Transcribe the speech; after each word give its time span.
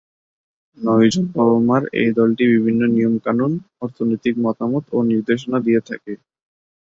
নয়জন 0.77 1.25
বাবা-মার 1.33 1.83
এই 1.99 2.09
দলটি 2.17 2.43
বিভিন্ন 2.53 2.81
নিয়ম-কানুন, 2.93 3.51
অর্থনৈতিক 3.81 4.35
মতামত 4.45 4.83
ও 4.91 5.07
নির্দেশনা 5.09 5.57
দিয়ে 5.65 5.81
থাকে। 5.89 6.13